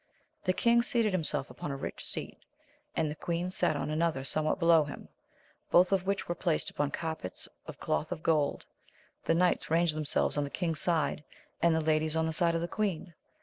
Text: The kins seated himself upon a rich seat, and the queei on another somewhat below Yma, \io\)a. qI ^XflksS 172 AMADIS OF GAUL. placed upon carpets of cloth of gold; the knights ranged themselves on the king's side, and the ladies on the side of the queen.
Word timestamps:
The 0.45 0.53
kins 0.53 0.87
seated 0.87 1.11
himself 1.11 1.51
upon 1.51 1.69
a 1.69 1.75
rich 1.75 2.03
seat, 2.03 2.39
and 2.95 3.07
the 3.11 3.15
queei 3.15 3.51
on 3.75 3.91
another 3.91 4.23
somewhat 4.23 4.57
below 4.57 4.83
Yma, 4.85 4.87
\io\)a. 4.87 4.87
qI 4.87 4.93
^XflksS 4.93 5.75
172 5.77 5.77
AMADIS 5.77 5.89
OF 6.23 6.27
GAUL. 6.27 6.33
placed 6.35 6.69
upon 6.71 6.89
carpets 6.89 7.49
of 7.67 7.79
cloth 7.79 8.11
of 8.11 8.23
gold; 8.23 8.65
the 9.25 9.35
knights 9.35 9.69
ranged 9.69 9.95
themselves 9.95 10.39
on 10.39 10.43
the 10.43 10.49
king's 10.49 10.81
side, 10.81 11.23
and 11.61 11.75
the 11.75 11.81
ladies 11.81 12.15
on 12.15 12.25
the 12.25 12.33
side 12.33 12.55
of 12.55 12.61
the 12.61 12.67
queen. 12.67 13.13